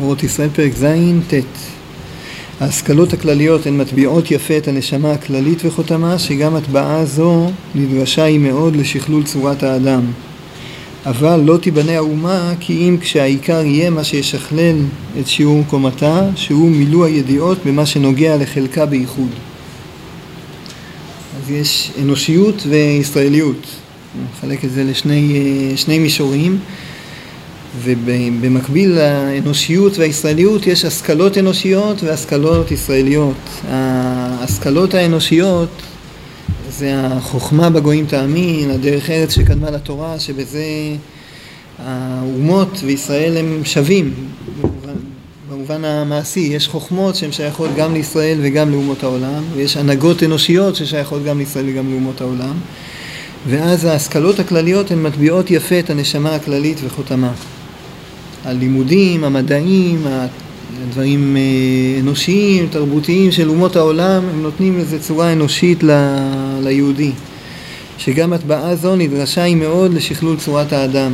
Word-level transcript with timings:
אורות 0.00 0.22
ישראל 0.22 0.48
פרק 0.48 0.72
ז' 0.74 0.86
ט' 1.28 1.34
ההשכלות 2.60 3.12
הכלליות 3.12 3.66
הן 3.66 3.76
מטביעות 3.76 4.30
יפה 4.30 4.58
את 4.58 4.68
הנשמה 4.68 5.12
הכללית 5.12 5.64
וחותמה 5.64 6.18
שגם 6.18 6.56
הטבעה 6.56 7.04
זו 7.04 7.50
נדרשה 7.74 8.24
היא 8.24 8.38
מאוד 8.38 8.76
לשכלול 8.76 9.24
צורת 9.24 9.62
האדם. 9.62 10.02
אבל 11.06 11.40
לא 11.40 11.56
תיבנה 11.56 11.96
האומה 11.96 12.52
כי 12.60 12.88
אם 12.88 12.96
כשהעיקר 13.00 13.64
יהיה 13.64 13.90
מה 13.90 14.04
שישכלל 14.04 14.76
את 15.20 15.26
שיעור 15.26 15.64
קומתה 15.70 16.28
שהוא 16.36 16.70
מילוא 16.70 17.04
הידיעות 17.04 17.58
במה 17.66 17.86
שנוגע 17.86 18.36
לחלקה 18.36 18.86
בייחוד. 18.86 19.30
אז 21.36 21.50
יש 21.50 21.90
אנושיות 22.02 22.66
וישראליות 22.68 23.66
נחלק 24.32 24.64
את 24.64 24.70
זה 24.70 24.84
לשני 24.84 25.98
מישורים 25.98 26.58
ובמקביל 27.82 28.90
לאנושיות 28.90 29.98
והישראליות 29.98 30.66
יש 30.66 30.84
השכלות 30.84 31.38
אנושיות 31.38 32.02
והשכלות 32.02 32.70
ישראליות. 32.70 33.36
ההשכלות 33.68 34.94
האנושיות 34.94 35.68
זה 36.70 36.94
החוכמה 36.96 37.70
בגויים 37.70 38.06
תאמין, 38.06 38.70
הדרך 38.70 39.10
ארץ 39.10 39.34
שקדמה 39.34 39.70
לתורה, 39.70 40.18
שבזה 40.18 40.64
האומות 41.78 42.80
וישראל 42.84 43.36
הם 43.36 43.60
שווים 43.64 44.14
במובן, 45.50 45.84
המעשי. 45.84 46.40
יש 46.40 46.68
חוכמות 46.68 47.16
שהן 47.16 47.32
שייכות 47.32 47.70
גם 47.76 47.94
לישראל 47.94 48.38
וגם 48.42 48.70
לאומות 48.70 49.02
העולם, 49.02 49.42
ויש 49.54 49.76
הנהגות 49.76 50.22
אנושיות 50.22 50.76
ששייכות 50.76 51.24
גם 51.24 51.38
לישראל 51.38 51.64
וגם 51.68 51.90
לאומות 51.90 52.20
העולם. 52.20 52.54
ואז 53.46 53.84
ההשכלות 53.84 54.38
הכלליות 54.38 54.90
הן 54.90 55.02
מטביעות 55.02 55.50
יפה 55.50 55.78
את 55.78 55.90
הנשמה 55.90 56.34
הכללית 56.34 56.80
וחותמה. 56.84 57.32
הלימודים, 58.44 59.24
המדעים, 59.24 60.06
הדברים 60.82 61.36
אה, 61.36 62.00
אנושיים, 62.00 62.68
תרבותיים 62.70 63.32
של 63.32 63.48
אומות 63.48 63.76
העולם, 63.76 64.22
הם 64.28 64.42
נותנים 64.42 64.78
איזו 64.78 64.96
צורה 65.00 65.32
אנושית 65.32 65.82
ל, 65.82 65.90
ליהודי. 66.62 67.12
שגם 67.98 68.32
הטבעה 68.32 68.76
זו 68.76 68.96
נדרשה 68.96 69.42
היא 69.42 69.56
מאוד 69.56 69.94
לשכלול 69.94 70.36
צורת 70.36 70.72
האדם. 70.72 71.12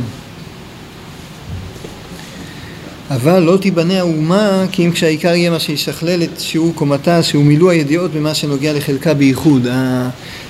אבל 3.09 3.39
לא 3.39 3.57
תיבנה 3.57 3.99
האומה 3.99 4.65
כי 4.71 4.85
אם 4.85 4.91
כשהעיקר 4.91 5.35
יהיה 5.35 5.49
מה 5.49 5.59
שישכלל 5.59 6.23
את 6.23 6.39
שיעור 6.39 6.71
קומתה 6.75 7.23
שהוא 7.23 7.43
מילוא 7.43 7.71
הידיעות 7.71 8.11
במה 8.11 8.33
שנוגע 8.33 8.73
לחלקה 8.73 9.13
בייחוד. 9.13 9.67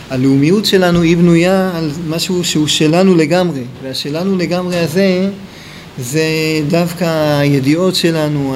הלאומיות 0.09 0.65
שלנו 0.65 1.01
היא 1.01 1.17
בנויה 1.17 1.71
על 1.77 1.91
משהו 2.07 2.43
שהוא 2.43 2.67
שלנו 2.67 3.15
לגמרי 3.15 3.61
והשלנו 3.83 4.37
לגמרי 4.37 4.77
הזה 4.77 5.29
זה 5.97 6.23
דווקא 6.67 7.39
הידיעות 7.39 7.95
שלנו, 7.95 8.55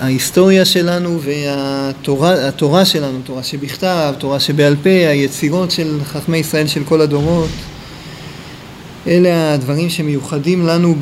ההיסטוריה 0.00 0.64
שלנו 0.64 1.20
והתורה 1.22 2.84
שלנו, 2.84 3.18
תורה 3.24 3.42
שבכתב, 3.42 4.14
תורה 4.18 4.40
שבעל 4.40 4.76
פה, 4.82 4.90
היצירות 4.90 5.70
של 5.70 5.98
חכמי 6.04 6.38
ישראל 6.38 6.66
של 6.66 6.84
כל 6.84 7.00
הדורות. 7.00 7.48
אלה 9.08 9.54
הדברים 9.54 9.90
שמיוחדים 9.90 10.66
לנו 10.66 10.94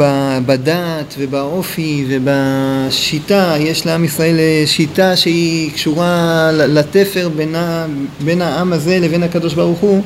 בדת 0.47 1.15
ובאופי 1.19 2.07
ובשיטה. 2.09 3.55
יש 3.59 3.87
לעם 3.87 4.05
ישראל 4.05 4.37
שיטה 4.67 5.17
שהיא 5.17 5.73
קשורה 5.73 6.51
לתפר 6.53 7.29
בין, 7.37 7.55
בין 8.25 8.43
העם 8.43 8.73
הזה 8.73 8.99
לבין 8.99 9.23
הקדוש 9.23 9.55
ברוך 9.55 9.79
הוא, 9.79 10.03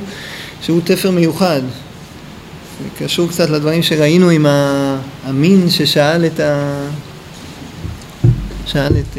שהוא 0.61 0.81
תפר 0.83 1.11
מיוחד. 1.11 1.61
זה 2.83 3.05
קשור 3.05 3.29
קצת 3.29 3.49
לדברים 3.49 3.83
שראינו 3.83 4.29
עם 4.29 4.45
המין 5.25 5.69
ששאל 5.69 6.25
את 6.25 6.39
ה... 6.39 6.83
שאל 8.65 8.91
את 8.99 9.17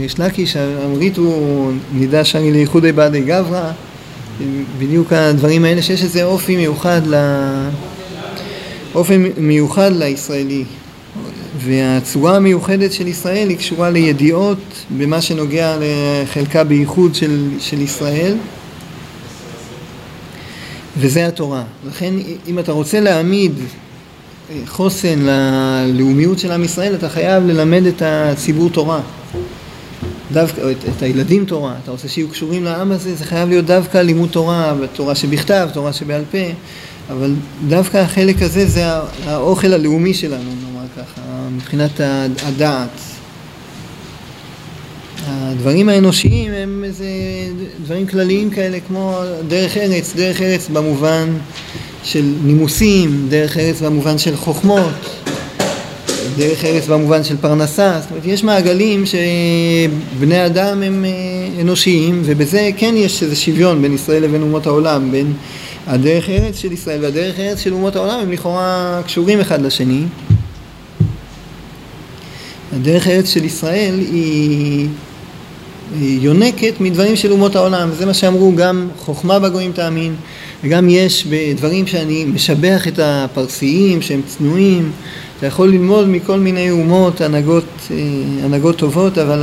ריש 0.00 0.18
לקיש, 0.18 0.56
אמריתו 0.84 1.70
נידע 1.92 2.24
שרי 2.24 2.52
לייחודי 2.52 2.92
בעדי 2.92 3.20
גברא, 3.20 3.70
בדיוק 4.78 5.12
הדברים 5.12 5.64
האלה 5.64 5.82
שיש 5.82 6.02
איזה 6.02 6.24
אופי 6.24 6.56
מיוחד 6.56 7.00
ל... 7.06 7.14
אופי 8.94 9.16
מיוחד 9.36 9.90
לישראלי 9.92 10.64
והצורה 11.58 12.36
המיוחדת 12.36 12.92
של 12.92 13.06
ישראל 13.06 13.48
היא 13.48 13.58
קשורה 13.58 13.90
לידיעות 13.90 14.58
במה 14.98 15.22
שנוגע 15.22 15.76
לחלקה 15.80 16.64
בייחוד 16.64 17.14
של, 17.14 17.50
של 17.58 17.80
ישראל 17.80 18.36
וזה 20.96 21.26
התורה. 21.26 21.62
לכן 21.88 22.14
אם 22.46 22.58
אתה 22.58 22.72
רוצה 22.72 23.00
להעמיד 23.00 23.52
אה, 24.50 24.56
חוסן 24.66 25.18
ללאומיות 25.18 26.38
של 26.38 26.52
עם 26.52 26.64
ישראל, 26.64 26.94
אתה 26.94 27.08
חייב 27.08 27.46
ללמד 27.46 27.86
את 27.86 28.02
הציבור 28.04 28.70
תורה. 28.70 29.00
דווקא, 30.32 30.60
את, 30.70 30.76
את 30.96 31.02
הילדים 31.02 31.44
תורה, 31.44 31.74
אתה 31.82 31.90
רוצה 31.90 32.08
שיהיו 32.08 32.28
קשורים 32.28 32.64
לעם 32.64 32.92
הזה, 32.92 33.14
זה 33.14 33.24
חייב 33.24 33.48
להיות 33.48 33.64
דווקא 33.64 33.98
לימוד 33.98 34.28
תורה, 34.28 34.74
תורה 34.92 35.14
שבכתב, 35.14 35.68
תורה 35.72 35.92
שבעל 35.92 36.22
פה, 36.30 36.38
אבל 37.10 37.34
דווקא 37.68 37.96
החלק 37.96 38.42
הזה 38.42 38.66
זה 38.66 38.84
האוכל 39.24 39.72
הלאומי 39.72 40.14
שלנו, 40.14 40.50
נאמר 40.62 40.86
ככה, 40.96 41.20
מבחינת 41.56 42.00
הדעת. 42.46 43.00
הדברים 45.26 45.88
האנושיים 45.88 46.52
הם 46.52 46.84
איזה 46.84 47.06
דברים 47.84 48.06
כלליים 48.06 48.50
כאלה 48.50 48.78
כמו 48.88 49.20
דרך 49.48 49.76
ארץ, 49.76 50.12
דרך 50.16 50.42
ארץ 50.42 50.68
במובן 50.68 51.28
של 52.04 52.34
נימוסים, 52.44 53.26
דרך 53.28 53.56
ארץ 53.56 53.82
במובן 53.82 54.18
של 54.18 54.36
חוכמות, 54.36 54.92
דרך 56.36 56.64
ארץ 56.64 56.86
במובן 56.86 57.24
של 57.24 57.36
פרנסה, 57.36 57.98
זאת 58.00 58.10
אומרת 58.10 58.24
יש 58.26 58.44
מעגלים 58.44 59.04
שבני 59.06 60.46
אדם 60.46 60.82
הם 60.82 61.04
אה, 61.04 61.60
אנושיים 61.60 62.22
ובזה 62.24 62.70
כן 62.76 62.94
יש 62.96 63.22
איזה 63.22 63.36
שוויון 63.36 63.82
בין 63.82 63.94
ישראל 63.94 64.22
לבין 64.22 64.42
אומות 64.42 64.66
העולם, 64.66 65.10
בין 65.10 65.32
הדרך 65.86 66.28
ארץ 66.28 66.58
של 66.58 66.72
ישראל 66.72 67.04
והדרך 67.04 67.38
ארץ 67.38 67.60
של 67.60 67.72
אומות 67.72 67.96
העולם 67.96 68.20
הם 68.20 68.32
לכאורה 68.32 69.00
קשורים 69.06 69.40
אחד 69.40 69.62
לשני. 69.62 70.02
הדרך 72.72 73.08
ארץ 73.08 73.28
של 73.28 73.44
ישראל 73.44 73.94
היא 73.98 74.88
יונקת 76.00 76.80
מדברים 76.80 77.16
של 77.16 77.32
אומות 77.32 77.56
העולם, 77.56 77.90
זה 77.98 78.06
מה 78.06 78.14
שאמרו 78.14 78.52
גם 78.56 78.88
חוכמה 78.98 79.38
בגויים 79.38 79.72
תאמין, 79.72 80.14
וגם 80.64 80.88
יש 80.88 81.26
בדברים 81.26 81.86
שאני 81.86 82.24
משבח 82.24 82.88
את 82.88 82.98
הפרסיים 83.02 84.02
שהם 84.02 84.20
צנועים, 84.26 84.92
אתה 85.38 85.46
יכול 85.46 85.68
ללמוד 85.68 86.08
מכל 86.08 86.40
מיני 86.40 86.70
אומות, 86.70 87.20
הנהגות, 87.20 87.64
אה, 87.90 87.96
הנהגות 88.44 88.78
טובות, 88.78 89.18
אבל 89.18 89.42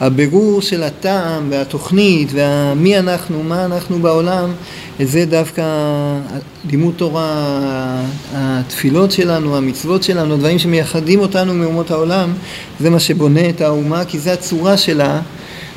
הבירור 0.00 0.62
של 0.62 0.82
הטעם 0.82 1.46
והתוכנית 1.50 2.28
ומי 2.32 2.98
אנחנו, 2.98 3.42
מה 3.42 3.64
אנחנו 3.64 3.98
בעולם, 3.98 4.52
את 5.00 5.08
זה 5.08 5.24
דווקא 5.24 5.62
לימוד 6.70 6.94
תורה, 6.96 8.02
התפילות 8.34 9.12
שלנו, 9.12 9.56
המצוות 9.56 10.02
שלנו, 10.02 10.34
הדברים 10.34 10.58
שמייחדים 10.58 11.20
אותנו 11.20 11.54
מאומות 11.54 11.90
העולם, 11.90 12.32
זה 12.80 12.90
מה 12.90 13.00
שבונה 13.00 13.48
את 13.48 13.60
האומה, 13.60 14.04
כי 14.04 14.18
זה 14.18 14.32
הצורה 14.32 14.76
שלה, 14.76 15.20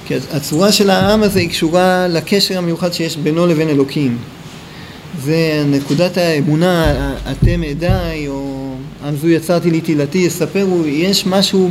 כי 0.08 0.16
הצורה 0.34 0.72
של 0.72 0.90
העם 0.90 1.24
הזה 1.24 1.40
היא 1.40 1.50
קשורה 1.50 2.08
לקשר 2.08 2.58
המיוחד 2.58 2.94
שיש 2.94 3.18
בינו 3.18 3.47
לבין 3.47 3.70
אלוקים. 3.70 4.18
זה 5.24 5.64
נקודת 5.68 6.18
האמונה, 6.18 6.94
אתם 7.31 7.64
עדיי, 7.64 8.28
או 8.28 8.59
עם 9.05 9.15
זו 9.15 9.29
יצרתי 9.29 9.71
לי 9.71 9.81
תהילתי 9.81 10.17
יספרו, 10.17 10.85
יש 10.85 11.25
משהו 11.25 11.69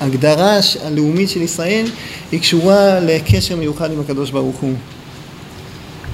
בהגדרה 0.00 0.58
הלאומית 0.84 1.28
של 1.28 1.42
ישראל, 1.42 1.86
היא 2.32 2.40
קשורה 2.40 3.00
לקשר 3.00 3.56
מיוחד 3.56 3.92
עם 3.92 4.00
הקדוש 4.00 4.30
ברוך 4.30 4.56
הוא. 4.56 4.74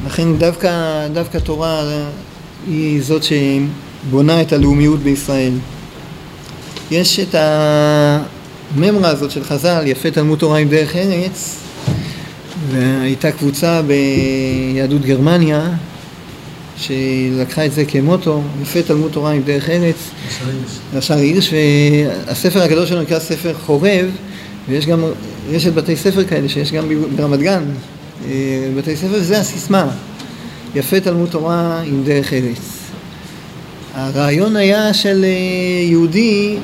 לכן 0.06 0.36
דווקא, 0.36 0.70
דווקא 1.12 1.38
תורה 1.38 1.82
היא 2.66 3.02
זאת 3.02 3.22
שבונה 3.22 4.42
את 4.42 4.52
הלאומיות 4.52 5.00
בישראל. 5.00 5.52
יש 6.90 7.20
את 7.20 7.34
הממרה 7.34 9.08
הזאת 9.08 9.30
של 9.30 9.44
חז"ל, 9.44 9.82
יפה 9.86 10.10
תלמוד 10.10 10.38
תורה 10.38 10.58
עם 10.58 10.68
דרך 10.68 10.96
ארץ, 10.96 11.56
והייתה 12.70 13.32
קבוצה 13.32 13.82
ביהדות 13.82 15.02
גרמניה 15.02 15.70
שלקחה 16.78 17.66
את 17.66 17.72
זה 17.72 17.84
כמוטו, 17.84 18.42
יפה 18.62 18.82
תלמוד 18.82 19.12
תורה 19.12 19.32
עם 19.32 19.42
דרך 19.42 19.68
ארץ, 19.70 19.96
ישר 20.98 21.14
הירש, 21.14 21.52
והספר 22.26 22.62
הגדול 22.62 22.86
שלנו 22.86 23.02
נקרא 23.02 23.18
ספר 23.18 23.54
חורב, 23.54 24.10
ויש 24.68 24.86
גם 24.86 25.04
רשת 25.50 25.72
בתי 25.72 25.96
ספר 25.96 26.24
כאלה 26.24 26.48
שיש 26.48 26.72
גם 26.72 26.88
ברמת 27.16 27.40
גן, 27.40 27.64
אה, 28.26 28.70
בתי 28.76 28.96
ספר, 28.96 29.12
וזה 29.12 29.40
הסיסמה, 29.40 29.90
יפה 30.74 31.00
תלמוד 31.00 31.28
תורה 31.28 31.82
עם 31.86 32.04
דרך 32.04 32.32
ארץ. 32.32 32.78
הרעיון 33.94 34.56
היה 34.56 34.94
של 34.94 35.24
אה, 35.24 35.88
יהודי, 35.88 36.56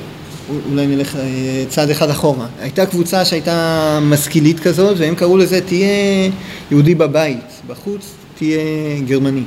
אולי 0.70 0.87
נלך 0.87 1.17
אה, 1.17 1.20
צעד 1.69 1.90
אחד 1.90 2.10
אחורה, 2.10 2.46
הייתה 2.60 2.87
קבוצה 2.87 3.25
שהייתה 3.25 3.99
משכילית 4.02 4.60
כזאת 4.60 4.99
והם 4.99 5.14
קראו 5.14 5.37
לזה 5.37 5.60
תהיה 5.60 6.31
יהודי 6.70 6.94
בבית, 6.94 7.44
בחוץ 7.67 8.14
תהיה 8.38 8.60
גרמני. 9.06 9.43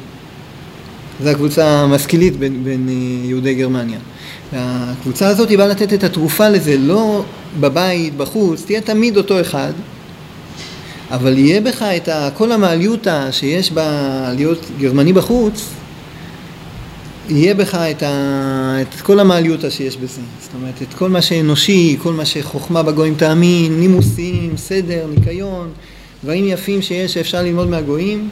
זו 1.23 1.29
הקבוצה 1.29 1.67
המשכילית 1.67 2.37
בין, 2.37 2.63
בין 2.63 2.89
אה, 2.89 3.27
יהודי 3.27 3.55
גרמניה. 3.55 3.99
הקבוצה 4.53 5.27
הזאת 5.27 5.49
היא 5.49 5.57
באה 5.57 5.67
לתת 5.67 5.93
את 5.93 6.03
התרופה 6.03 6.49
לזה, 6.49 6.77
לא 6.77 7.23
בבית, 7.59 8.17
בחוץ, 8.17 8.65
תהיה 8.65 8.81
תמיד 8.81 9.17
אותו 9.17 9.41
אחד, 9.41 9.71
אבל 11.11 11.37
יהיה 11.37 11.61
בך 11.61 11.81
את 11.81 12.09
כל 12.33 12.51
המעליותה 12.51 13.31
שיש 13.31 13.71
בה 13.71 13.85
להיות 14.35 14.65
גרמני 14.79 15.13
בחוץ, 15.13 15.69
יהיה 17.29 17.53
בך 17.53 17.75
את, 17.75 18.03
ה, 18.03 18.77
את 18.81 19.01
כל 19.01 19.19
המעליותה 19.19 19.71
שיש 19.71 19.97
בזה. 19.97 20.21
זאת 20.41 20.51
אומרת, 20.53 20.81
את 20.81 20.93
כל 20.93 21.09
מה 21.09 21.21
שאנושי, 21.21 21.97
כל 22.01 22.13
מה 22.13 22.25
שחוכמה 22.25 22.83
בגויים 22.83 23.15
תאמין, 23.15 23.79
נימוסים, 23.79 24.57
סדר, 24.57 25.07
ניקיון, 25.15 25.69
דברים 26.23 26.47
יפים 26.47 26.81
שיש 26.81 27.13
שאפשר 27.13 27.41
ללמוד 27.41 27.69
מהגויים, 27.69 28.29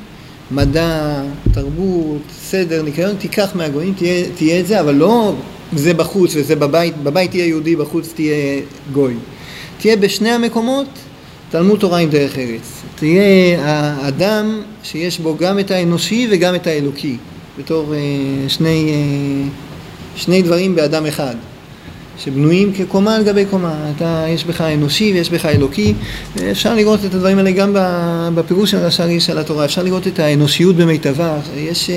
מדע, 0.52 1.22
תרבות, 1.52 2.22
סדר, 2.42 2.82
ניקיון, 2.82 3.16
תיקח 3.16 3.52
מהגויים, 3.56 3.94
תהיה, 3.94 4.26
תהיה 4.36 4.60
את 4.60 4.68
זה, 4.68 4.80
אבל 4.80 4.96
לא 4.96 5.34
זה 5.74 5.94
בחוץ 5.94 6.36
וזה 6.36 6.56
בבית, 6.56 6.98
בבית 6.98 7.32
תהיה 7.32 7.46
יהודי, 7.46 7.76
בחוץ 7.76 8.14
תהיה 8.16 8.62
גוי. 8.94 9.14
תהיה 9.78 9.96
בשני 9.96 10.30
המקומות 10.30 10.88
תלמוד 11.50 11.80
תורה 11.80 12.00
עם 12.00 12.10
דרך 12.10 12.38
ארץ. 12.38 12.82
תהיה 12.96 13.60
האדם 13.66 14.62
שיש 14.84 15.20
בו 15.20 15.38
גם 15.38 15.60
את 15.60 15.72
האנושי 15.72 16.28
וגם 16.32 16.56
את 16.56 16.68
האלוקי, 16.68 17.18
בתור 17.60 17.94
אה, 17.94 18.00
שני, 18.50 18.92
אה, 18.92 19.50
שני 20.16 20.42
דברים 20.42 20.76
באדם 20.76 21.06
אחד. 21.06 21.36
שבנויים 22.18 22.74
כקומה 22.74 23.16
על 23.16 23.24
גבי 23.24 23.46
קומה, 23.46 23.92
אתה, 23.96 24.26
יש 24.30 24.46
בך 24.46 24.62
אנושי 24.62 25.12
ויש 25.14 25.30
בך 25.30 25.46
אלוקי, 25.46 25.94
אפשר 26.52 26.76
לראות 26.76 27.06
את 27.06 27.14
הדברים 27.14 27.38
האלה 27.38 27.52
גם 27.52 27.76
בפירוש 28.36 28.72
של 28.72 28.78
רש"ר 28.78 29.08
איש 29.08 29.30
על 29.30 29.38
התורה, 29.38 29.66
אפשר 29.66 29.84
לראות 29.84 30.08
את 30.08 30.20
האנושיות 30.20 30.76
במיטבה, 30.76 31.38
יש, 31.58 31.90
אה, 31.90 31.96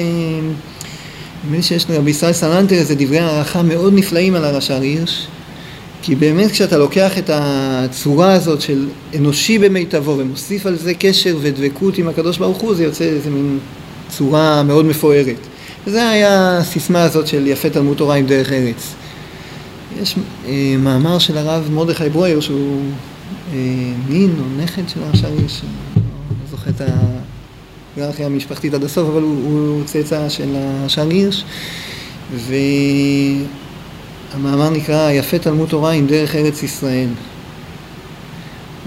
נדמה 1.44 1.56
לי 1.56 1.62
שיש 1.62 1.90
לרבי 1.90 2.10
ישראל 2.10 2.32
סלנטר 2.32 2.74
איזה 2.74 2.94
דברי 2.94 3.18
הערכה 3.18 3.62
מאוד 3.62 3.92
נפלאים 3.94 4.34
על 4.34 4.44
הרש"ר 4.44 4.80
הירש, 4.80 5.26
כי 6.02 6.14
באמת 6.14 6.50
כשאתה 6.50 6.78
לוקח 6.78 7.18
את 7.18 7.30
הצורה 7.32 8.32
הזאת 8.32 8.60
של 8.60 8.86
אנושי 9.16 9.58
במיטבו 9.58 10.18
ומוסיף 10.18 10.66
על 10.66 10.76
זה 10.76 10.94
קשר 10.94 11.36
ודבקות 11.40 11.98
עם 11.98 12.08
הקדוש 12.08 12.38
ברוך 12.38 12.58
הוא, 12.58 12.74
זה 12.74 12.84
יוצא 12.84 13.04
איזה 13.04 13.30
מין 13.30 13.58
צורה 14.08 14.62
מאוד 14.62 14.84
מפוארת. 14.84 15.36
וזה 15.86 16.10
היה 16.10 16.58
הסיסמה 16.58 17.02
הזאת 17.02 17.26
של 17.26 17.46
יפה 17.46 17.70
תלמוד 17.70 17.96
תורה 17.96 18.14
עם 18.16 18.26
דרך 18.26 18.52
ארץ. 18.52 18.94
יש 20.02 20.14
אה, 20.46 20.74
מאמר 20.78 21.18
של 21.18 21.38
הרב 21.38 21.68
מרדכי 21.72 22.08
ברויר 22.08 22.40
שהוא 22.40 22.82
אה, 23.52 23.58
מין 24.08 24.30
או 24.38 24.62
נכד 24.62 24.88
של 24.88 25.02
הרש"ר 25.02 25.26
הירש, 25.26 25.62
לא 25.94 26.00
זוכר 26.50 26.70
את 26.70 26.80
ההיררכיה 27.96 28.26
המשפחתית 28.26 28.74
עד 28.74 28.84
הסוף, 28.84 29.08
אבל 29.08 29.22
הוא, 29.22 29.44
הוא 29.44 29.84
צאצא 29.84 30.28
של 30.28 30.56
הרש"ר 30.56 31.08
הירש, 31.08 31.44
והמאמר 34.34 34.70
נקרא 34.70 35.10
יפה 35.10 35.38
תלמוד 35.38 35.68
תורה 35.68 35.92
עם 35.92 36.06
דרך 36.06 36.34
ארץ 36.34 36.62
ישראל. 36.62 37.08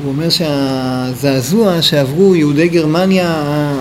הוא 0.04 0.12
אומר 0.12 0.30
שהזעזוע 0.30 1.82
שעברו 1.82 2.36
יהודי 2.36 2.68
גרמניה 2.68 3.28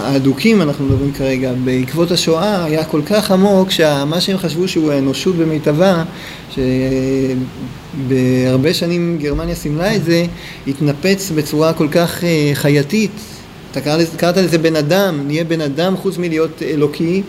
האדוקים, 0.03 0.63
אנחנו 0.63 0.85
מדברים 0.85 1.13
כרגע, 1.13 1.53
בעקבות 1.65 2.11
השואה, 2.11 2.65
היה 2.65 2.85
כל 2.85 3.01
כך 3.07 3.31
עמוק, 3.31 3.71
שמה 3.71 4.21
שהם 4.21 4.39
חשבו 4.39 4.69
שהוא 4.69 4.93
האנושות 4.93 5.35
במיטבה, 5.37 6.05
שבהרבה 8.07 8.75
שנים 8.75 9.19
גרמניה 9.21 9.55
סימלה 9.55 9.97
את 9.97 10.05
זה, 10.05 10.25
התנפץ 10.67 11.31
בצורה 11.35 11.73
כל 11.73 11.89
כך 11.91 12.25
אה, 12.25 12.51
חייתית. 12.55 13.11
אתה 13.71 13.81
קראת, 13.81 14.07
קראת 14.17 14.37
לזה 14.37 14.59
בן 14.59 14.77
אדם, 14.77 15.21
נהיה 15.27 15.45
בן 15.45 15.61
אדם 15.61 15.97
חוץ 15.97 16.19
מלהיות 16.19 16.63
אלוקי. 16.63 17.23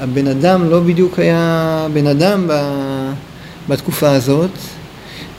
הבן 0.00 0.26
אדם 0.26 0.70
לא 0.70 0.80
בדיוק 0.80 1.18
היה 1.18 1.86
בן 1.92 2.06
אדם 2.06 2.50
בתקופה 3.68 4.10
הזאת. 4.10 4.50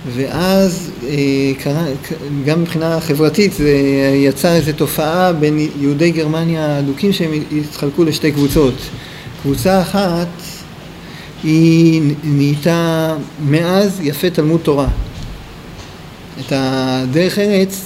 ואז 0.07 0.91
אה, 1.07 1.17
גם 2.45 2.61
מבחינה 2.61 2.99
חברתית 3.01 3.53
זה 3.53 3.71
יצר 4.15 4.53
איזו 4.53 4.71
תופעה 4.71 5.33
בין 5.33 5.69
יהודי 5.79 6.11
גרמניה 6.11 6.65
האדוקים 6.65 7.13
שהם 7.13 7.31
התחלקו 7.59 8.03
לשתי 8.03 8.31
קבוצות. 8.31 8.73
קבוצה 9.41 9.81
אחת 9.81 10.27
היא 11.43 12.01
נהייתה 12.23 13.15
מאז 13.45 13.99
יפה 14.03 14.29
תלמוד 14.29 14.59
תורה. 14.63 14.87
את 16.39 16.51
הדרך 16.55 17.39
ארץ 17.39 17.85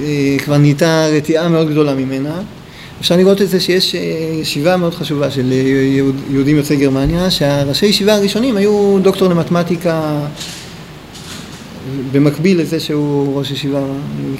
אה, 0.00 0.36
כבר 0.44 0.58
נהייתה 0.58 1.06
רתיעה 1.06 1.48
מאוד 1.48 1.70
גדולה 1.70 1.94
ממנה. 1.94 2.40
אפשר 3.00 3.16
לראות 3.16 3.42
את 3.42 3.48
זה 3.48 3.60
שיש 3.60 3.94
אה, 3.94 4.00
ישיבה 4.40 4.76
מאוד 4.76 4.94
חשובה 4.94 5.30
של 5.30 5.52
יהודים 6.30 6.56
יוצאי 6.56 6.76
גרמניה, 6.76 7.30
שהראשי 7.30 7.86
ישיבה 7.86 8.14
הראשונים 8.14 8.56
היו 8.56 8.98
דוקטור 9.02 9.28
למתמטיקה 9.28 10.20
במקביל 12.12 12.60
לזה 12.60 12.80
שהוא 12.80 13.38
ראש 13.38 13.50
ישיבה, 13.50 13.80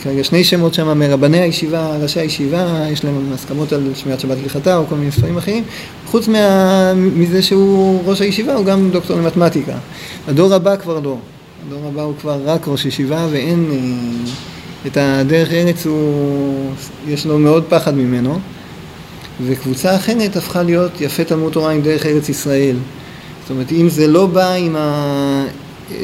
כרגע 0.03 0.25
שני 0.25 0.45
שמות 0.45 0.75
שם 0.75 0.99
מרבני 0.99 1.41
הישיבה, 1.41 1.97
ראשי 1.97 2.21
הישיבה, 2.21 2.87
יש 2.91 3.05
להם 3.05 3.33
הסכמות 3.35 3.73
על 3.73 3.91
שמירת 3.95 4.21
שבת 4.21 4.37
הלכתה 4.43 4.77
או 4.77 4.87
כל 4.87 4.95
מיני 4.95 5.13
ספרים 5.13 5.37
אחרים, 5.37 5.65
חוץ 6.07 6.29
מה, 6.29 6.93
מזה 6.95 7.43
שהוא 7.43 8.03
ראש 8.05 8.21
הישיבה 8.21 8.55
הוא 8.55 8.65
גם 8.65 8.91
דוקטור 8.91 9.17
למתמטיקה. 9.17 9.79
הדור 10.29 10.55
הבא 10.55 10.77
כבר 10.77 11.01
לא, 11.01 11.17
הדור 11.67 11.89
הבא 11.89 12.03
הוא 12.03 12.15
כבר 12.21 12.41
רק 12.45 12.69
ראש 12.69 12.87
ישיבה 12.87 13.27
ואין, 13.31 13.71
אה, 13.73 14.31
את 14.87 14.97
הדרך 15.01 15.53
ארץ 15.53 15.87
הוא, 15.87 16.71
יש 17.09 17.27
לו 17.27 17.39
מאוד 17.39 17.65
פחד 17.69 17.95
ממנו, 17.95 18.39
וקבוצה 19.47 19.97
אחרת 19.97 20.37
הפכה 20.37 20.63
להיות 20.63 21.01
יפה 21.01 21.25
תלמוד 21.25 21.53
תורה 21.53 21.73
עם 21.73 21.83
דרך 21.83 22.07
ארץ 22.07 22.29
ישראל. 22.29 22.77
זאת 23.43 23.51
אומרת, 23.51 23.73
אם 23.73 23.89
זה 23.89 24.07
לא 24.07 24.27
בא 24.27 24.53
עם 24.53 24.77
ה... 24.77 25.45
אה, 25.91 25.97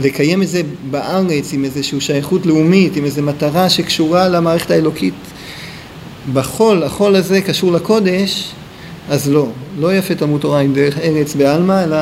לקיים 0.00 0.42
את 0.42 0.48
זה 0.48 0.62
בארץ 0.90 1.52
עם 1.52 1.64
איזושהי 1.64 2.00
שייכות 2.00 2.46
לאומית, 2.46 2.96
עם 2.96 3.04
איזו 3.04 3.22
מטרה 3.22 3.70
שקשורה 3.70 4.28
למערכת 4.28 4.70
האלוקית 4.70 5.14
בחול, 6.32 6.82
החול 6.82 7.16
הזה 7.16 7.40
קשור 7.40 7.72
לקודש, 7.72 8.52
אז 9.08 9.30
לא, 9.30 9.46
לא 9.78 9.94
יפה 9.94 10.14
תלמוד 10.14 10.40
תורה 10.40 10.60
עם 10.60 10.74
דרך 10.74 10.98
ארץ 10.98 11.34
בעלמא, 11.34 11.84
אלא 11.84 11.96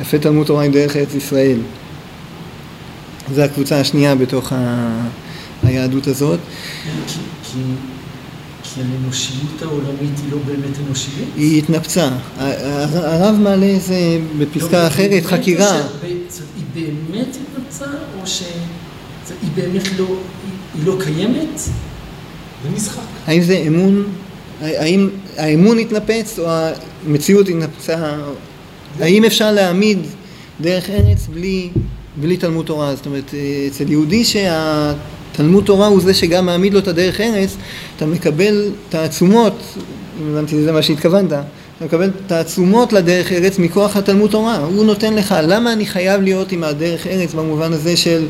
יפה 0.00 0.18
תלמוד 0.18 0.46
תורה 0.46 0.64
עם 0.64 0.72
דרך 0.72 0.96
ארץ 0.96 1.14
ישראל. 1.14 1.58
זו 3.34 3.42
הקבוצה 3.42 3.80
השנייה 3.80 4.14
בתוך 4.14 4.52
ה... 4.52 4.90
היהדות 5.62 6.06
הזאת. 6.06 6.40
כי 8.74 8.80
האנושיות 8.80 9.62
העולמית 9.62 10.18
היא 10.22 10.32
לא 10.32 10.38
באמת 10.46 10.78
אנושית? 10.86 11.28
היא 11.36 11.58
התנפצה. 11.58 12.10
הרב 12.38 13.34
מעלה 13.40 13.66
איזה 13.66 14.18
בפסקה 14.38 14.82
לא, 14.82 14.86
אחרת, 14.86 15.24
חקירה. 15.24 15.82
היא 16.02 16.64
באמת 16.74 17.26
התנפצה, 17.28 17.86
או 18.20 18.26
שהיא 18.26 19.50
באמת 19.54 19.88
לא, 19.98 20.06
היא 20.06 20.86
לא 20.86 20.96
קיימת? 21.04 21.58
זה 22.62 22.70
משחק. 22.74 23.02
האם 23.26 23.42
זה 23.42 23.64
אמון, 23.66 24.04
האם 24.60 25.08
האמון 25.36 25.78
התנפץ 25.78 26.38
או 26.38 26.46
המציאות 27.06 27.48
התנפצה? 27.48 28.16
האם 29.00 29.24
אפשר 29.24 29.52
להעמיד 29.52 29.98
דרך 30.60 30.90
ארץ 30.90 31.26
בלי, 31.26 31.70
בלי 32.16 32.36
תלמוד 32.36 32.66
תורה? 32.66 32.94
זאת 32.94 33.06
אומרת, 33.06 33.34
אצל 33.68 33.90
יהודי 33.90 34.24
שה... 34.24 34.92
תלמוד 35.32 35.64
תורה 35.64 35.86
הוא 35.86 36.00
זה 36.00 36.14
שגם 36.14 36.46
מעמיד 36.46 36.74
לו 36.74 36.78
את 36.78 36.88
הדרך 36.88 37.20
ארץ, 37.20 37.56
אתה 37.96 38.06
מקבל 38.06 38.70
תעצומות, 38.88 39.52
אם 40.22 40.30
הבנתי 40.30 40.56
לזה 40.56 40.72
מה 40.72 40.82
שהתכוונת, 40.82 41.32
אתה 41.32 41.84
מקבל 41.84 42.10
תעצומות 42.26 42.92
לדרך 42.92 43.32
ארץ 43.32 43.58
מכוח 43.58 43.96
התלמוד 43.96 44.30
תורה, 44.30 44.56
הוא 44.56 44.84
נותן 44.84 45.14
לך, 45.14 45.34
למה 45.42 45.72
אני 45.72 45.86
חייב 45.86 46.22
להיות 46.22 46.52
עם 46.52 46.64
הדרך 46.64 47.06
ארץ 47.06 47.34
במובן 47.34 47.72
הזה 47.72 47.96
של 47.96 48.26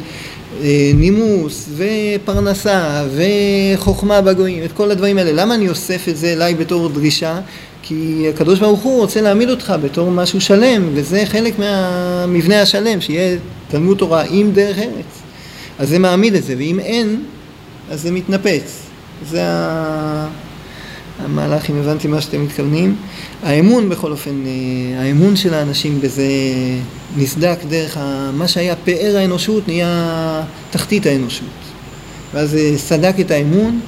אה, 0.62 0.90
נימוס 0.94 1.68
ופרנסה 1.76 3.04
וחוכמה 3.76 4.20
בגויים, 4.20 4.64
את 4.64 4.72
כל 4.72 4.90
הדברים 4.90 5.18
האלה, 5.18 5.32
למה 5.32 5.54
אני 5.54 5.68
אוסף 5.68 6.08
את 6.08 6.16
זה 6.16 6.32
אליי 6.32 6.54
בתור 6.54 6.88
דרישה? 6.88 7.40
כי 7.92 8.28
הקדוש 8.28 8.58
ברוך 8.58 8.80
הוא 8.80 9.00
רוצה 9.00 9.20
להעמיד 9.20 9.50
אותך 9.50 9.74
בתור 9.82 10.10
משהו 10.10 10.40
שלם, 10.40 10.88
וזה 10.94 11.22
חלק 11.26 11.58
מהמבנה 11.58 12.62
השלם, 12.62 13.00
שיהיה 13.00 13.38
תלמוד 13.68 13.98
תורה 13.98 14.24
עם 14.30 14.52
דרך 14.52 14.78
ארץ. 14.78 15.22
אז 15.78 15.88
זה 15.88 15.98
מעמיד 15.98 16.34
את 16.34 16.44
זה, 16.44 16.54
ואם 16.58 16.80
אין, 16.80 17.22
אז 17.90 18.02
זה 18.02 18.10
מתנפץ. 18.10 18.82
זה 19.30 19.40
המהלך, 21.18 21.70
אם 21.70 21.76
הבנתי 21.76 22.08
מה 22.08 22.20
שאתם 22.20 22.44
מתכוונים. 22.44 22.96
האמון 23.42 23.88
בכל 23.88 24.12
אופן, 24.12 24.42
אה, 24.46 25.02
האמון 25.02 25.36
של 25.36 25.54
האנשים 25.54 26.00
בזה 26.00 26.28
נסדק 27.16 27.58
דרך 27.68 27.98
מה 28.32 28.48
שהיה 28.48 28.76
פאר 28.76 29.16
האנושות 29.16 29.68
נהיה 29.68 30.42
תחתית 30.70 31.06
האנושות. 31.06 31.48
ואז 32.34 32.56
סדק 32.76 33.14
את 33.20 33.30
האמון, 33.30 33.80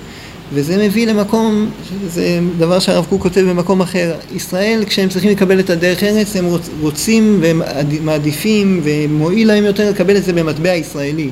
וזה 0.54 0.86
מביא 0.86 1.06
למקום, 1.06 1.70
זה 2.08 2.40
דבר 2.58 2.78
שהרב 2.78 3.04
קוק 3.08 3.22
כותב 3.22 3.40
במקום 3.40 3.80
אחר, 3.80 4.14
ישראל 4.34 4.84
כשהם 4.86 5.08
צריכים 5.08 5.30
לקבל 5.30 5.60
את 5.60 5.70
הדרך 5.70 6.02
ארץ 6.02 6.36
הם 6.36 6.44
רוצים 6.80 7.40
ומעדיפים 7.42 8.80
ומועיל 8.84 9.48
להם 9.48 9.64
יותר 9.64 9.90
לקבל 9.90 10.16
את 10.16 10.24
זה 10.24 10.32
במטבע 10.32 10.74
ישראלי, 10.74 11.30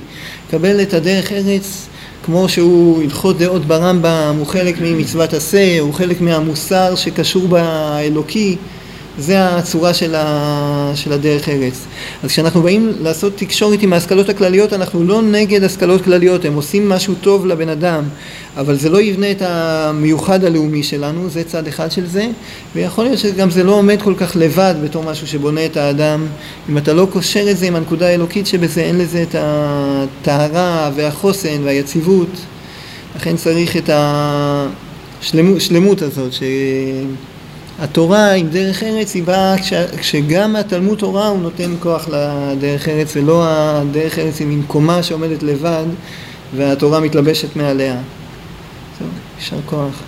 לקבל 0.48 0.82
את 0.82 0.94
הדרך 0.94 1.32
ארץ 1.32 1.86
כמו 2.24 2.48
שהוא 2.48 3.02
הלכות 3.02 3.38
דעות 3.38 3.64
ברמב"ם, 3.64 4.34
הוא 4.38 4.46
חלק 4.46 4.74
ממצוות 4.80 5.34
עשה, 5.34 5.80
הוא 5.80 5.94
חלק 5.94 6.20
מהמוסר 6.20 6.94
שקשור 6.94 7.48
באלוקי, 7.48 8.56
זה 9.18 9.56
הצורה 9.56 9.94
של, 9.94 10.14
ה, 10.14 10.92
של 10.94 11.12
הדרך 11.12 11.48
ארץ. 11.48 11.84
אז 12.22 12.30
כשאנחנו 12.30 12.62
באים 12.62 12.92
לעשות 13.00 13.32
תקשורת 13.36 13.82
עם 13.82 13.92
ההשכלות 13.92 14.28
הכלליות, 14.28 14.72
אנחנו 14.72 15.04
לא 15.04 15.22
נגד 15.22 15.64
השכלות 15.64 16.04
כלליות, 16.04 16.44
הם 16.44 16.54
עושים 16.54 16.88
משהו 16.88 17.14
טוב 17.20 17.46
לבן 17.46 17.68
אדם, 17.68 18.04
אבל 18.56 18.76
זה 18.76 18.90
לא 18.90 19.00
יבנה 19.00 19.30
את 19.30 19.42
המיוחד 19.42 20.44
הלאומי 20.44 20.82
שלנו, 20.82 21.30
זה 21.30 21.44
צד 21.44 21.66
אחד 21.66 21.90
של 21.90 22.06
זה, 22.06 22.28
ויכול 22.74 23.04
להיות 23.04 23.18
שגם 23.18 23.50
זה 23.50 23.64
לא 23.64 23.72
עומד 23.72 24.02
כל 24.02 24.14
כך 24.16 24.36
לבד 24.36 24.74
בתור 24.84 25.02
משהו 25.02 25.26
שבונה 25.26 25.66
את 25.66 25.76
האדם, 25.76 26.26
אם 26.68 26.78
אתה 26.78 26.92
לא 26.92 27.06
קושר 27.12 27.50
את 27.50 27.58
זה 27.58 27.66
עם 27.66 27.76
הנקודה 27.76 28.06
האלוקית 28.06 28.46
שבזה, 28.46 28.80
אין 28.80 28.98
לזה 28.98 29.22
את 29.22 29.34
הטהרה 29.38 30.90
והחוסן 30.94 31.62
והיציבות, 31.64 32.30
לכן 33.16 33.36
צריך 33.36 33.76
את 33.76 33.90
השלמות 33.92 36.02
הזאת, 36.02 36.32
ש... 36.32 36.42
התורה 37.82 38.32
עם 38.32 38.48
דרך 38.48 38.82
ארץ 38.82 39.14
היא 39.14 39.22
באה 39.22 39.58
כש, 39.58 39.72
כשגם 39.72 40.56
התלמוד 40.56 40.98
תורה 40.98 41.28
הוא 41.28 41.40
נותן 41.40 41.74
כוח 41.80 42.08
לדרך 42.08 42.88
ארץ 42.88 43.16
ולא 43.16 43.44
הדרך 43.46 44.18
ארץ 44.18 44.40
היא 44.40 44.46
מין 44.46 44.62
קומה 44.66 45.02
שעומדת 45.02 45.42
לבד 45.42 45.84
והתורה 46.56 47.00
מתלבשת 47.00 47.56
מעליה. 47.56 47.96
זהו, 48.98 49.08
יישר 49.38 49.56
כוח. 49.66 50.02